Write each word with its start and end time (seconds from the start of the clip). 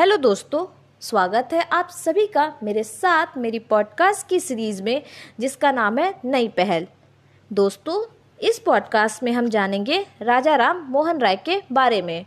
Hello 0.00 0.16
दोस्तों, 0.16 0.66
स्वागत 1.00 1.48
है 1.52 1.62
आप 1.72 1.88
सभी 1.88 2.26
का 2.26 2.54
मेरे 2.62 2.82
साथ 2.82 3.26
मेरी 3.36 3.58
पॉडकास्ट 3.58 4.28
की 4.28 4.40
सीरीज़ 4.40 4.82
में, 4.82 5.02
जिसका 5.40 5.72
नाम 5.72 5.98
है 5.98 6.20
नई 6.24 6.48
पहल। 6.48 6.86
दोस्तों, 7.52 8.14
इस 8.40 8.58
पॉडकास्ट 8.58 9.22
में 9.22 9.32
हम 9.32 9.48
जानेंगे 9.48 10.06
राजा 10.22 10.56
राम 10.56 10.76
मोहन 10.76 11.18
राय 11.18 11.36
के 11.36 11.62
बारे 11.72 12.02
में, 12.02 12.26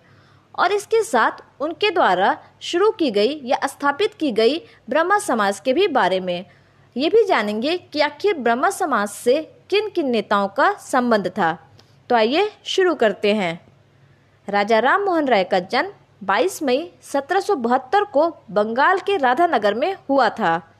और 0.60 0.72
इसके 0.72 1.04
साथ 1.04 1.32
उनके 1.60 1.90
द्वारा 1.92 2.38
शुरू 2.62 2.92
की 2.92 3.12
गई 3.12 3.42
या 3.44 3.58
स्थापित 3.68 4.14
की 4.14 4.32
गई 4.32 4.62
ब्रह्मा 4.90 5.20
समाज 5.20 5.60
के 5.60 5.74
भी 5.74 5.88
बारे 5.88 6.20
में। 6.20 6.46
ये 6.98 7.10
भी 7.10 7.24
जानेंगे 7.24 7.78
कि 7.78 8.02
आखिर 8.02 8.34
ब्रह्मा 8.34 8.70
समाज 8.70 9.10
से 9.10 9.42
किन 9.70 9.90
किन 9.90 10.10
नेताओं 10.10 10.48
का 10.48 10.74
संबंध 10.74 11.28
था। 11.28 11.58
तो 12.10 12.16
आइए 12.16 12.52
शुरू 12.64 12.96
करते 12.96 13.34
हैं। 13.34 13.66
राजा 14.50 14.80
राम 14.80 15.02
मोहन 15.02 15.28
राय 15.28 15.44
का 15.44 15.60
जन्म 15.60 15.92
22 16.24 16.64
मई 16.64 16.92
1772 17.02 18.04
को 18.04 18.38
बंगाल 18.52 19.00
के 19.00 19.18
राधानगर 19.18 19.74
में 19.74 19.96
हुआ 20.10 20.30
था। 20.30 20.74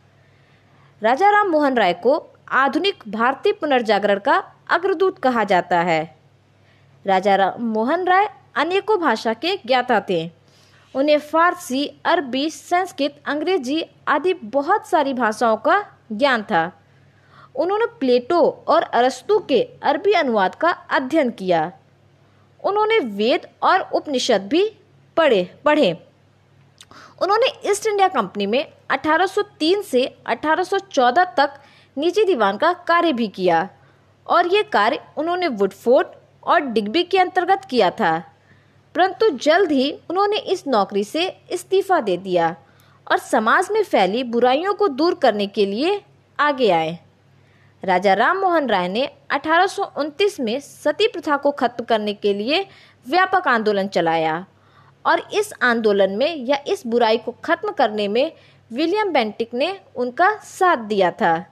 राजा 1.02 1.30
राम 1.30 1.48
मोहन 1.48 1.78
राय 1.78 1.94
को 1.94 2.28
आधुनिक 2.52 3.04
भारतीय 3.08 3.54
पुनर्जागरण 3.54 4.20
का 4.20 4.44
अग्रदूत 4.70 5.20
कहा 5.20 5.44
जाता 5.44 5.80
है। 5.80 6.18
राजा 7.06 7.36
राम 7.36 7.64
मोहन 7.64 8.06
राय 8.06 8.30
अनेकों 8.56 9.00
भाषा 9.00 9.34
के 9.34 9.60
ज्ञाता 9.66 10.02
थे। 10.10 10.32
उन्हें 10.96 11.18
फारसी, 11.18 11.88
अरबी, 12.06 12.50
संस्कृत, 12.50 13.22
अंग्रेज़ी 13.26 13.86
आदि 14.08 14.34
बहुत 14.34 14.88
सारी 14.88 15.14
भाषाओं 15.14 15.58
का 15.58 15.86
ज्ञान 16.12 16.44
था। 16.44 16.72
उन्होंने 17.56 17.86
प्लेटो 17.86 18.66
और 18.68 18.84
अरस्तु 18.84 19.40
के 19.40 19.70
अरबी 19.84 20.12
अनुवाद 20.12 20.56
का 20.56 20.70
अध्ययन 20.70 21.30
किया। 21.30 21.72
उन्होंने 22.64 23.00
वेद 23.00 23.48
और 23.64 23.82
उपनिषद 23.82 24.48
भी 24.48 24.78
पढ़े 25.18 25.56
पढ़े। 25.66 26.08
उन्होंने 27.22 27.72
ईस्ट 27.72 27.88
इंडिया 27.88 28.08
कंपनी 28.08 28.46
में 28.46 28.74
1803 28.92 29.82
से 29.82 30.18
1814 30.28 31.24
तक 31.24 31.54
निजी 31.98 32.26
दीवान 32.26 32.58
का 32.58 32.74
कार्य 32.74 33.14
भी 33.14 33.28
किया। 33.28 33.70
और 34.28 34.48
ये 34.48 34.64
कार्य 34.64 35.00
उन्होंने 35.18 35.48
वुडफोर्ड 35.48 36.08
और 36.44 36.60
डिग्बी 36.60 37.04
के 37.04 37.20
अंतर्गत 37.20 37.66
किया 37.70 37.90
था। 37.90 38.24
परंतु 38.96 39.30
जल्द 39.30 39.72
ही 39.72 40.00
उन्होंने 40.10 40.38
इस 40.38 40.68
नौकरी 40.68 41.04
से 41.04 41.40
इस्तीफा 41.52 42.00
दे 42.00 42.18
दिया 42.18 42.56
और 43.12 43.18
समाज 43.18 43.68
में 43.72 43.84
फैली 43.84 44.24
बुराइयों 44.24 44.74
को 44.74 44.88
दूर 44.88 45.16
करने 45.16 45.48
के 45.48 45.66
लिए 45.66 46.02
आगे 46.40 46.72
आए। 46.72 47.00
राजा 47.84 48.14
राम 48.14 48.38
मोहन 48.38 48.68
राय 48.68 48.88
ने 48.88 49.10
अठारह 49.32 49.68
में 50.40 50.60
सती 50.60 51.08
प्रथा 51.08 51.38
को 51.38 51.52
खत्म 51.52 51.84
करने 51.84 52.14
के 52.14 52.34
लिए 52.34 52.66
व्यापक 53.10 53.48
आंदोलन 53.48 53.88
चलाया। 53.88 54.46
और 55.06 55.30
इस 55.34 55.54
आंदोलन 55.62 56.12
में 56.12 56.36
या 56.36 56.58
इस 56.68 56.88
बुराई 56.88 57.18
को 57.18 57.32
खत्म 57.32 57.72
करने 57.72 58.08
में 58.08 58.32
विलियम 58.72 59.12
बेंटिक 59.14 59.54
ने 59.54 59.80
उनका 59.96 60.38
साथ 60.38 60.78
दिया 60.78 61.12
था। 61.12 61.46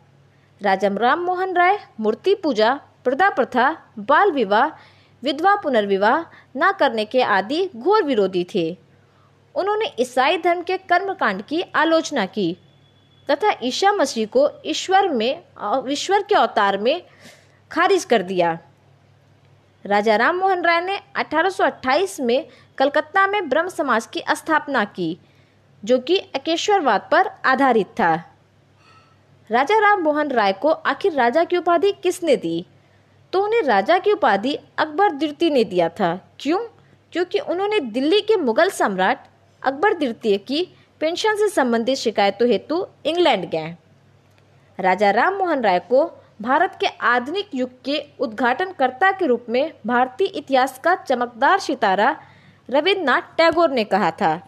राजा 0.61 0.87
राम 0.87 1.19
मोहन 1.19 1.55
राय, 1.55 1.79
मूर्ति 1.99 2.35
पूजा, 2.35 2.73
प्रदा 3.03 3.29
प्रथा, 3.29 3.91
बाल 3.99 4.31
विवाह, 4.31 4.67
विधवा 5.23 5.55
पुनर्विवाह 5.55 6.21
न 6.57 6.71
करने 6.79 7.05
के 7.05 7.21
आदि 7.21 7.69
घोर 7.75 8.03
विरोधी 8.03 8.47
थे। 8.55 8.77
उन्होंने 9.55 9.85
ईसाई 9.99 10.37
धर्म 10.37 10.61
के 10.61 10.77
कर्मकांड 10.77 11.41
की 11.41 11.61
आलोचना 11.61 12.25
की 12.25 12.57
तथा 13.29 13.53
ईशा 13.63 13.91
मसीह 13.91 14.25
को 14.25 14.49
ईश्वर 14.65 15.09
में, 15.09 15.43
ईश्वर 15.89 16.21
के 16.21 16.35
अवतार 16.35 16.77
में 16.77 17.01
खारिज 17.71 18.05
कर 18.05 18.21
दिया। 18.21 18.57
राजा 19.85 20.15
राम 20.15 20.35
मोहन 20.35 20.61
राय 20.61 20.81
ने 20.81 20.99
1828 21.15 22.19
में 22.19 22.47
कलकत्ता 22.81 23.27
में 23.27 23.49
ब्रह्म 23.49 23.67
समाज 23.67 24.05
की 24.05 24.23
स्थापना 24.31 24.85
की, 24.85 25.19
जो 25.85 25.99
कि 25.99 26.17
अकेश्वरवाद 26.17 27.09
पर 27.11 27.27
आधारित 27.45 27.87
था। 27.87 28.23
राजा 29.51 29.79
राम 29.79 30.01
मोहन 30.01 30.31
राय 30.31 30.53
को 30.53 30.69
आखिर 30.69 31.13
राजा 31.13 31.43
की 31.43 31.57
उपाधि 31.57 31.91
किसने 31.91 32.35
दी? 32.35 32.65
तो 33.33 33.43
उन्हें 33.43 33.61
राजा 33.61 33.97
की 33.97 34.11
उपाधि 34.11 34.59
अकबर 34.77 35.11
द्वितीय 35.11 35.49
ने 35.49 35.63
दिया 35.63 35.89
था। 35.89 36.35
क्यों? 36.39 36.59
क्योंकि 37.11 37.39
उन्होंने 37.39 37.79
दिल्ली 37.79 38.21
के 38.21 38.35
मुगल 38.35 38.69
सम्राट 38.69 39.27
अकबर 39.63 39.93
द्वितीय 39.93 40.37
की 40.37 40.75
पेंशन 40.99 41.35
से 41.35 41.49
संबंधित 41.49 41.97
शिकायतों 41.97 42.49
हेतु 42.49 42.87
इंग्लैंड 43.05 43.45
गए। 43.45 43.75
राजा 44.79 45.11
राम 45.11 45.33
मोहन 45.33 45.61
राय 45.61 45.79
को 45.79 46.11
भारत 46.41 46.77
के 46.79 46.87
आधुनिक 46.87 47.49
युग 47.53 47.83
के 47.83 48.05
उद्घाटनकर्ता 48.19 49.11
के 49.11 49.25
रूप 49.25 49.45
में 49.49 49.73
भारतीय 49.87 50.27
इतिहास 50.27 50.79
का 50.83 50.95
चमकदार 50.95 51.59
सितारा 51.59 52.21
रविन्द्रनाथ 52.71 53.21
टैगोर 53.21 53.71
ने 53.71 53.83
कहा 53.83 54.11
था। 54.11 54.47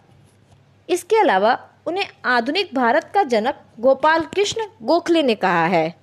इसके 0.88 1.16
अलावा 1.16 1.58
उन्हें 1.86 2.06
आधुनिक 2.24 2.74
भारत 2.74 3.10
का 3.14 3.22
जनक 3.22 3.60
गोपाल 3.80 4.20
कृष्ण 4.20 4.66
गोखले 4.82 5.22
ने 5.22 5.34
कहा 5.34 5.66
है। 5.66 5.94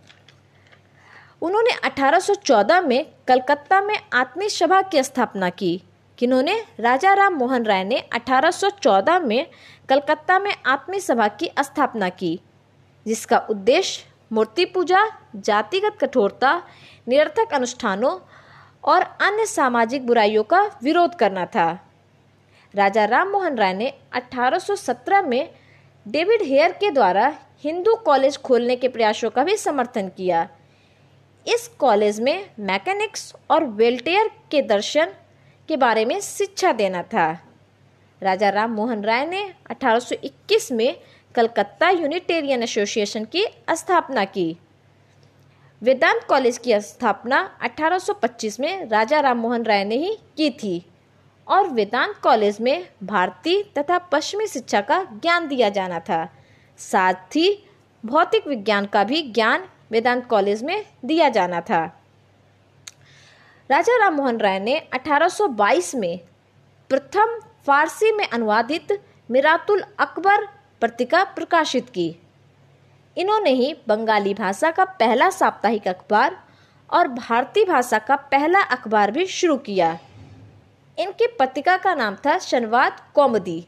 उन्होंने 1.41 1.71
1814 1.71 2.81
में 2.81 3.05
कलकत्ता 3.27 3.81
में 3.81 3.99
आत्मी 4.13 4.49
सभा 4.49 4.81
की 4.81 5.03
स्थापना 5.03 5.49
की, 5.49 5.83
किन्होंने 6.17 6.65
राजा 6.79 7.13
राम 7.13 7.33
मोहन 7.33 7.63
राय 7.63 7.83
ने 7.83 7.99
1814 8.13 9.19
में 9.19 9.47
कलकत्ता 9.89 10.39
में 10.39 10.55
आत्मी 10.65 10.99
सभा 10.99 11.27
की 11.27 11.51
स्थापना 11.59 12.09
की, 12.09 12.39
जिसका 13.07 13.37
उद्देश्य 13.49 14.05
मूर्ति 14.31 14.65
पूजा, 14.65 15.11
जातिगत 15.35 15.97
कठोरता, 16.01 16.63
निरर्थक 17.07 17.53
अनुष्ठानों 17.53 18.19
और 18.83 19.01
अन्य 19.01 19.45
सामाजिक 19.45 20.07
बुराइयों 20.07 20.43
का 20.43 20.71
विरोध 20.83 21.15
करना 21.15 21.45
था। 21.45 21.90
राजा 22.75 23.05
राम 23.05 23.29
मोहन 23.29 23.55
राय 23.55 23.73
ने 23.73 23.93
1817 24.13 25.23
में 25.23 25.49
डेविड 26.07 26.41
हेयर 26.41 26.71
के 26.71 26.91
द्वारा 26.91 27.35
हिंदू 27.63 27.95
कॉलेज 27.95 28.37
खोलने 28.37 28.75
के 28.75 28.87
प्रयासों 28.87 29.29
का 29.29 29.43
भी 29.43 29.57
समर्थन 29.57 30.07
किया। 30.07 30.49
इस 31.47 31.67
कॉलेज 31.67 32.19
में 32.19 32.49
मैकेनिक्स 32.59 33.33
और 33.51 33.63
वेल्टेयर 33.63 34.31
के 34.51 34.61
दर्शन 34.61 35.05
के 35.67 35.77
बारे 35.77 36.05
में 36.05 36.19
शिक्षा 36.19 36.71
देना 36.71 37.03
था। 37.03 37.31
राजा 38.21 38.49
राम 38.49 38.71
मोहन 38.71 39.03
राय 39.03 39.25
ने 39.25 39.53
1821 39.71 40.71
में 40.71 40.97
कलकत्ता 41.35 41.89
यूनिटेरियन 41.89 42.63
एसोसिएशन 42.63 43.25
की 43.25 43.45
स्थापना 43.69 44.25
की। 44.25 44.57
वेदांत 45.81 46.23
कॉलेज 46.23 46.57
की 46.57 46.79
स्थापना 46.81 47.57
1825 47.61 48.59
में 48.59 48.89
राजा 48.89 49.19
राम 49.19 49.37
मोहन 49.37 49.63
राय 49.63 49.83
ने 49.85 49.95
ही 49.95 50.17
की 50.37 50.49
थी। 50.49 50.90
और 51.47 51.67
वेदांत 51.67 52.15
कॉलेज 52.23 52.57
में 52.61 52.87
भारतीय 53.03 53.63
तथा 53.77 53.97
पश्चिमी 53.97 54.47
शिक्षा 54.47 54.81
का 54.81 55.03
ज्ञान 55.03 55.47
दिया 55.47 55.69
जाना 55.69 55.99
था। 55.99 56.29
साथ 56.77 57.13
ही 57.13 57.63
भौतिक 58.05 58.47
विज्ञान 58.47 58.85
का 58.85 59.03
भी 59.03 59.21
ज्ञान 59.21 59.65
वेदांत 59.91 60.25
कॉलेज 60.25 60.63
में 60.63 60.85
दिया 61.05 61.29
जाना 61.29 61.61
था। 61.61 61.85
राजा 63.69 63.97
राम 63.97 64.13
मोहन 64.13 64.37
राय 64.37 64.59
ने 64.59 64.79
1822 64.93 65.95
में 65.95 66.19
प्रथम 66.89 67.39
फारसी 67.67 68.11
में 68.11 68.27
अनुवादित 68.27 69.03
मिरातुल 69.31 69.83
अकबर 69.99 70.47
पत्रिका 70.81 71.23
प्रकाशित 71.23 71.89
की। 71.89 72.15
इन्होंने 73.17 73.49
ही 73.49 73.75
बंगाली 73.87 74.33
भाषा 74.33 74.71
का 74.71 74.85
पहला 74.85 75.29
साप्ताहिक 75.29 75.87
अखबार 75.87 76.43
और 76.89 77.07
भारतीय 77.07 77.65
भाषा 77.65 77.99
का 77.99 78.15
पहला 78.15 78.61
अखबार 78.61 79.11
भी 79.11 79.25
शुरू 79.25 79.57
किया। 79.57 79.99
इनकी 81.01 81.27
पत्रिका 81.39 81.75
का 81.77 81.93
नाम 81.95 82.15
था 82.15 82.37
शनवाद 82.39 82.99
कौमदी। 83.15 83.65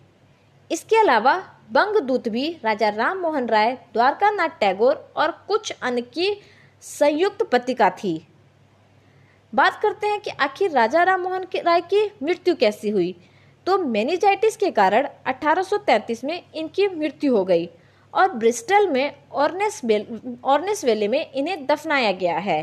इसके 0.71 0.95
अलावा 0.95 1.35
बंगदूत 1.71 2.27
भी 2.29 2.49
राजा 2.63 2.89
राम 2.89 3.17
मोहन 3.17 3.47
राय 3.47 3.71
द्वारका 3.93 4.29
नाथ 4.31 4.59
टैगोर 4.59 4.95
और 5.17 5.31
कुछ 5.47 5.71
अन्य 5.81 6.01
की 6.01 6.35
संयुक्त 6.83 7.43
पत्रिका 7.43 7.89
थी। 7.93 8.15
बात 9.53 9.79
करते 9.81 10.07
हैं 10.07 10.19
कि 10.19 10.29
आखिर 10.39 10.71
राजा 10.71 11.03
राम 11.03 11.21
मोहन 11.21 11.47
राय 11.55 11.81
की 11.83 12.05
मृत्यु 12.23 12.55
कैसी 12.55 12.89
हुई। 12.89 13.15
तो 13.67 13.77
मेनिजाइटिस 13.77 14.57
के 14.57 14.71
कारण 14.71 15.07
1833 15.27 16.23
में 16.23 16.41
इनकी 16.55 16.87
मृत्यु 16.89 17.35
हो 17.35 17.43
गई 17.45 17.69
और 18.13 18.31
ब्रिस्टल 18.33 18.87
में 18.87 19.15
ऑर्नेस 19.33 19.81
ऑर्नेस 20.45 20.83
वेले 20.85 21.07
में 21.07 21.31
इन्हें 21.31 21.65
दफनाया 21.65 22.11
गया 22.11 22.37
है। 22.39 22.61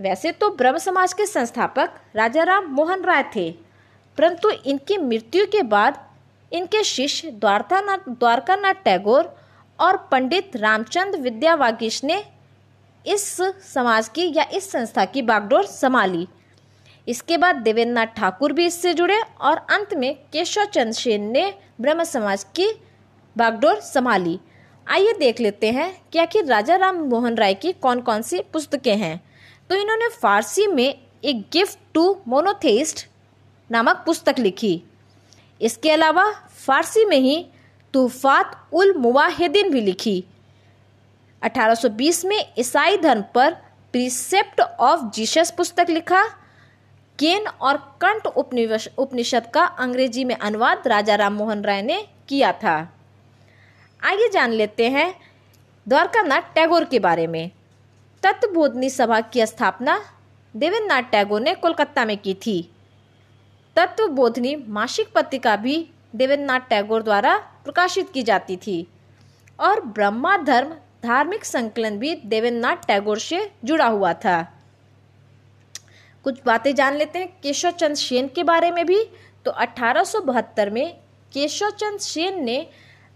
वैसे 0.00 0.32
तो 0.32 0.48
ब्रह्म 0.50 0.78
समाज 0.78 1.12
के 1.12 1.26
संस्थापक 1.26 2.00
राजा 2.16 2.42
राम 2.42 2.64
मोहन 2.74 3.02
राय 3.04 3.22
थे, 3.36 3.50
परंतु 4.18 4.50
इनकी 4.50 4.98
मृत्यु 4.98 5.46
के 5.46 5.62
बाद 5.64 5.98
इनके 6.52 6.82
शिष्य 6.84 7.30
द्वारकानाथ 7.32 8.08
द्वारकानाथ 8.10 8.82
टैगोर 8.84 9.34
और 9.78 9.96
पंडित 10.10 10.56
रामचंद्र 10.56 11.18
विद्यावागीश 11.20 12.02
ने 12.04 12.22
इस 13.04 13.24
समाज 13.64 14.08
की 14.08 14.32
या 14.36 14.44
इस 14.54 14.70
संस्था 14.72 15.04
की 15.04 15.22
बागडोर 15.22 15.64
संभाली। 15.66 16.26
इसके 17.06 17.36
बाद 17.36 17.56
देवेंद्र 17.58 18.04
ठाकुर 18.16 18.52
भी 18.52 18.66
इससे 18.66 18.92
जुड़े 18.94 19.20
और 19.40 19.66
अंत 19.70 19.94
में 19.94 20.14
केशव 20.32 20.64
चंद्र 20.64 20.92
सेन 20.92 21.30
ने 21.32 21.52
ब्रह्म 21.80 22.04
समाज 22.04 22.44
की 22.56 22.70
बागडोर 23.36 23.80
संभाली। 23.82 24.38
आइए 24.86 25.12
देख 25.18 25.40
लेते 25.40 25.70
हैं 25.72 25.92
कि 26.12 26.18
आखिर 26.18 26.44
राजा 26.46 26.76
राम 26.76 26.96
मोहन 27.08 27.36
राय 27.36 27.54
की 27.54 27.72
कौन 27.74 28.00
कौन 28.00 28.22
सी 28.22 28.40
पुस्तकें 28.52 28.96
हैं। 28.96 29.20
तो 29.70 29.74
इन्होंने 29.74 30.08
फारसी 30.08 30.66
में 30.66 30.98
एक 31.24 31.40
गिफ्ट 31.52 31.78
टू 31.94 32.04
मोनोथेइस्ट 32.28 33.06
नामक 33.70 34.02
पुस्तक 34.06 34.38
लिखी। 34.38 34.82
इसके 35.60 35.90
अलावा 35.90 36.30
फारसी 36.66 37.04
में 37.04 37.18
ही 37.18 37.46
तूफात 37.94 38.68
उल 38.72 38.92
मुवाहिदीन 38.96 39.70
भी 39.70 39.80
लिखी। 39.80 40.24
1820 41.42 42.24
में 42.24 42.52
ईसाई 42.58 42.96
धर्म 42.96 43.22
पर 43.34 43.54
प्रिसेप्ट 43.94 44.60
ऑफ़ 44.60 45.00
जीसस 45.14 45.52
पुस्तक 45.56 45.90
लिखा। 45.90 46.22
केन 47.18 47.46
और 47.46 47.76
कंठ 48.02 48.26
उपनिषद 48.26 49.50
का 49.54 49.64
अंग्रेज़ी 49.64 50.24
में 50.24 50.34
अनुवाद 50.36 50.88
राजा 50.88 51.14
राम 51.14 51.34
मोहन 51.34 51.62
राय 51.64 51.82
ने 51.82 52.02
किया 52.28 52.52
था। 52.52 52.76
आइए 54.00 54.28
जान 54.28 54.50
लेते 54.50 54.88
हैं 54.90 55.12
द्वारकानाथ 55.86 56.54
टैगोर 56.54 56.84
के 56.84 56.98
बारे 56.98 57.26
में। 57.26 57.50
तत्वबोधनी 58.22 58.88
सभा 58.90 59.20
की 59.20 59.44
स्थापना 59.46 60.00
देवेंद्र 60.54 60.86
नाथ 60.86 61.02
टैगोर 61.02 61.40
ने 61.40 61.54
कोलकाता 61.54 62.04
में 62.04 62.16
की 62.18 62.34
थी। 62.36 62.56
तत्वबोधनी 63.76 64.54
मासिक 64.68 65.12
पत्रिका 65.14 65.54
भी 65.56 65.76
देवेंद्र 66.16 66.44
नाथ 66.44 66.68
टैगोर 66.70 67.02
द्वारा 67.02 67.36
प्रकाशित 67.64 68.10
की 68.12 68.22
जाती 68.22 68.56
थी 68.56 68.86
और 69.58 69.80
ब्रह्मा 69.88 70.36
धर्म 70.36 70.74
धार्मिक 71.02 71.44
संकलन 71.44 71.98
भी 71.98 72.14
देवेंद्र 72.14 72.60
नाथ 72.60 72.86
टैगोर 72.88 73.18
से 73.18 73.50
जुड़ा 73.64 73.86
हुआ 73.86 74.12
था। 74.14 74.42
कुछ 76.24 76.38
बातें 76.46 76.74
जान 76.74 76.96
लेते 76.96 77.18
हैं 77.18 77.28
केशव 77.42 77.70
चंद 77.70 77.96
सेन 77.96 78.28
के 78.28 78.42
बारे 78.42 78.70
में 78.70 78.84
भी। 78.86 78.98
तो 79.44 79.50
अठारह 79.50 80.04
सौ 80.04 80.20
बहत्तर 80.20 80.70
में 80.70 80.94
केशव 81.32 81.70
चंद 81.70 82.00
सेन 82.00 82.42
ने 82.44 82.66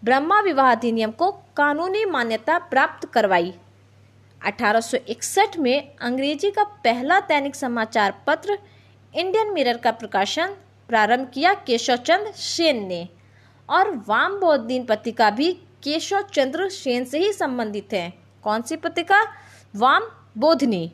ब्रह्मा 0.02 0.40
विवाह 0.40 0.70
अधिनियम 0.70 1.10
को 1.10 1.30
कानूनी 1.56 2.04
मान्यता 2.04 2.58
प्राप्त 2.58 3.08
करवाई। 3.08 3.54
1861 4.42 5.58
में 5.58 5.96
अंग्रेज़ी 5.96 6.50
का 6.50 6.64
पहला 6.64 7.20
दैनिक 7.20 7.54
समाचार 7.54 8.22
पत्र 8.26 8.58
इंडियन 9.14 9.52
मिरर 9.52 9.76
का 9.76 9.90
प्रकाशन 9.90 10.56
प्रारंभ 10.88 11.30
किया 11.34 11.54
केशव 11.54 11.96
चंद्र 11.96 12.32
सेन 12.32 12.86
ने। 12.86 13.08
और 13.70 13.90
वाम 14.08 14.40
बौद्ध 14.40 14.86
पत्रिका 14.88 15.30
भी 15.30 15.52
केशव 15.82 16.22
चंद्र 16.22 16.68
सेन 16.68 17.04
से 17.04 17.18
ही 17.18 17.32
संबंधित 17.32 17.92
है। 17.92 18.12
कौन 18.42 18.62
सी 18.62 18.76
पत्रिका? 18.76 19.22
वाम 19.76 20.02
बोधनी। 20.38 20.92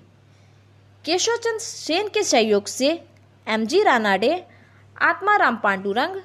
केशव 1.05 1.37
चंद्र 1.37 1.59
सेन 1.59 2.09
के 2.09 2.23
सहयोग 2.23 2.67
से 2.67 3.05
एम 3.47 3.67
जी 3.67 3.83
रानाडे 3.83 4.47
आत्माराम 5.03 5.57
पांडुरंग 5.57 6.21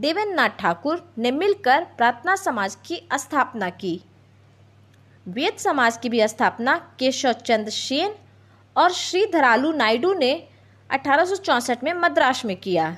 देवेंद्र 0.00 0.34
नाथ 0.34 0.48
ठाकुर 0.48 1.12
ने 1.18 1.30
मिलकर 1.30 1.84
प्रार्थना 1.96 2.36
समाज 2.36 2.76
की 2.86 3.08
स्थापना 3.14 3.70
की। 3.70 4.00
वेद 5.26 5.56
समाज 5.58 5.96
की 5.96 6.08
भी 6.08 6.26
स्थापना 6.28 6.76
केशव 6.98 7.32
चंद्र 7.46 7.70
सेन 7.70 8.14
और 8.76 8.92
श्री 8.92 9.24
धरालू 9.26 9.70
नायडू 9.72 10.12
ने 10.14 10.32
अठारह 10.90 11.78
में 11.84 11.92
मद्रास 11.92 12.44
में 12.44 12.56
किया। 12.56 12.90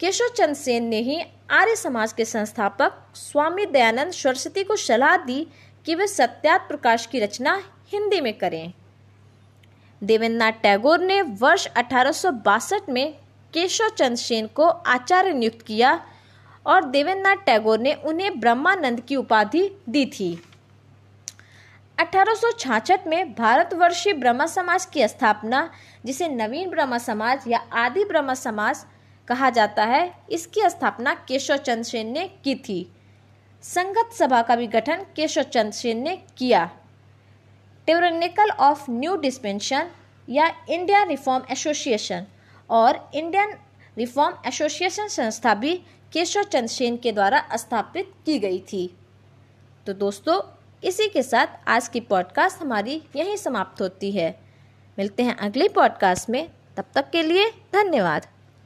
केशव 0.00 0.28
चंद्र 0.28 0.54
सेन 0.54 0.84
ने 0.84 1.00
ही 1.00 1.20
आर्य 1.50 1.76
समाज 1.76 2.12
के 2.12 2.24
संस्थापक 2.24 2.92
स्वामी 3.14 3.66
दयानंद 3.66 4.12
सरस्वती 4.12 4.64
को 4.64 4.76
सलाह 4.76 5.16
दी 5.16 5.46
कि 5.86 5.94
वे 5.94 6.06
सत्यात 6.06 6.66
प्रकाश 6.68 7.06
की 7.06 7.20
रचना 7.20 7.54
हिंदी 7.88 8.20
में 8.20 8.32
करें। 8.38 8.72
देवेंद्र 10.02 10.36
नाथ 10.38 10.52
टैगोर 10.62 11.00
ने 11.00 11.20
वर्ष 11.22 11.66
अठारह 11.66 12.12
सौ 12.12 12.30
बासठ 12.44 12.88
में 12.88 13.14
केशव 13.54 13.88
चंद्र 13.88 14.16
सेन 14.16 14.46
को 14.46 14.66
आचार्य 14.66 15.32
नियुक्त 15.32 15.62
किया 15.62 16.00
और 16.66 16.84
देवेंद्र 16.84 17.22
नाथ 17.22 17.46
टैगोर 17.46 17.78
ने 17.78 17.94
उन्हें 17.94 18.38
ब्रह्मानंद 18.40 19.00
की 19.00 19.16
उपाधि 19.16 19.70
दी 19.88 20.06
थी। 20.08 20.30
अठारह 21.98 23.04
में 23.06 23.32
भारतवर्षीय 23.34 24.12
ब्रह्मा 24.12 24.46
समाज 24.46 24.84
की 24.86 25.06
स्थापना, 25.08 25.70
जिसे 26.04 26.28
नवीन 26.28 26.70
ब्रह्मा 26.70 26.98
समाज 26.98 27.44
या 27.48 27.58
आदि 27.74 28.04
ब्रह्मा 28.04 28.34
समाज 28.34 28.84
कहा 29.28 29.48
जाता 29.50 29.84
है, 29.84 30.12
इसकी 30.30 30.68
स्थापना 30.70 31.14
केशव 31.28 31.56
चंद्र 31.56 31.82
सेन 31.82 32.12
ने 32.12 32.26
की 32.44 32.54
थी। 32.54 32.86
संगत 33.64 34.10
सभा 34.14 34.40
का 34.42 34.56
भी 34.56 34.66
गठन 34.66 35.04
केशव 35.16 35.42
चंद्र 35.42 35.72
सेन 35.72 36.02
ने 36.02 36.16
किया। 36.38 36.64
टेवरनिकल 37.88 38.50
ऑफ़ 38.50 38.90
न्यू 38.90 39.16
डिस्पेंशन 39.16 39.88
या 40.28 40.50
इंडिया 40.68 41.02
रिफॉर्म 41.02 41.44
एसोसिएशन 41.50 42.26
और 42.70 42.98
इंडियन 43.14 43.56
रिफॉर्म 43.96 44.36
एसोसिएशन 44.46 45.08
संस्था 45.08 45.54
भी 45.54 45.74
केशव 46.12 46.42
चंद्र 46.42 46.68
सेन 46.68 46.96
के 46.96 47.12
द्वारा 47.12 47.42
स्थापित 47.56 48.12
की 48.26 48.38
गई 48.38 48.58
थी। 48.72 48.86
तो 49.86 49.92
दोस्तों 49.94 50.40
इसी 50.84 51.08
के 51.08 51.22
साथ 51.22 51.46
आज 51.68 51.88
की 51.88 52.00
पॉडकास्ट 52.00 52.60
हमारी 52.60 53.02
यहीं 53.16 53.36
समाप्त 53.36 53.82
होती 53.82 54.12
है। 54.12 54.40
मिलते 54.98 55.22
हैं 55.22 55.36
अगली 55.36 55.68
पॉडकास्ट 55.68 56.30
में। 56.30 56.50
तब 56.76 56.84
तक 56.94 57.10
के 57.10 57.22
लिए 57.22 57.50
धन्यवाद। 57.50 58.26